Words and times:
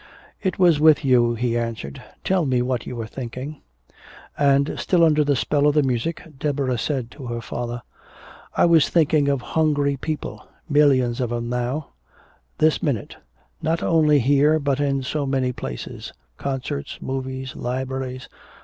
"It 0.41 0.57
was 0.57 0.79
with 0.79 1.05
you," 1.05 1.35
he 1.35 1.55
answered. 1.55 2.01
"Tell 2.23 2.47
me 2.47 2.63
what 2.63 2.87
you 2.87 2.95
were 2.95 3.05
thinking." 3.05 3.61
And 4.35 4.73
still 4.79 5.03
under 5.05 5.23
the 5.23 5.35
spell 5.35 5.67
of 5.67 5.75
the 5.75 5.83
music, 5.83 6.23
Deborah 6.39 6.79
said 6.79 7.11
to 7.11 7.27
her 7.27 7.39
father, 7.39 7.83
"I 8.57 8.65
was 8.65 8.89
thinking 8.89 9.27
of 9.27 9.41
hungry 9.53 9.97
people 9.97 10.43
millions 10.67 11.21
of 11.21 11.29
them, 11.29 11.49
now, 11.49 11.89
this 12.57 12.81
minute 12.81 13.17
not 13.61 13.83
only 13.83 14.17
here 14.17 14.57
but 14.57 14.79
in 14.79 15.03
so 15.03 15.27
many 15.27 15.51
places 15.53 16.11
concerts, 16.35 16.97
movies, 16.99 17.55
libraries. 17.55 18.27